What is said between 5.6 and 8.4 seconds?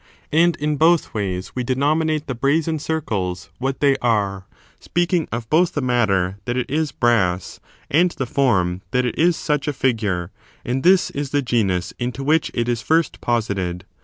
the matter that it is brass, and the